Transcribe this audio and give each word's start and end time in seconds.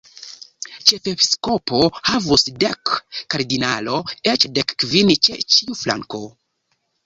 Ĉefepiskopo 0.91 1.81
havus 2.13 2.47
dek, 2.65 2.95
kardinalo 3.35 4.01
eĉ 4.35 4.49
dekkvin 4.59 5.15
ĉe 5.29 5.41
ĉiu 5.57 5.81
flanko. 5.85 6.27